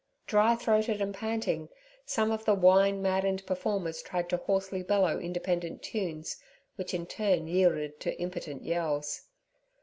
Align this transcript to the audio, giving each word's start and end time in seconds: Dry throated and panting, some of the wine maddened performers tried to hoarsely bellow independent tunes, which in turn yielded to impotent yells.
Dry 0.25 0.55
throated 0.55 0.99
and 0.99 1.13
panting, 1.13 1.69
some 2.07 2.31
of 2.31 2.43
the 2.43 2.55
wine 2.55 3.03
maddened 3.03 3.45
performers 3.45 4.01
tried 4.01 4.29
to 4.29 4.37
hoarsely 4.37 4.81
bellow 4.81 5.19
independent 5.19 5.83
tunes, 5.83 6.37
which 6.75 6.95
in 6.95 7.05
turn 7.05 7.45
yielded 7.45 7.99
to 7.99 8.19
impotent 8.19 8.63
yells. 8.63 9.25